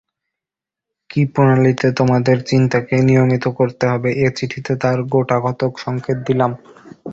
[1.09, 6.51] কি প্রণালীতে তোমাদের চিন্তাকে নিয়মিত করতে হবে, এ চিঠিতে তার গোটাকতক সঙ্কেত দিলাম।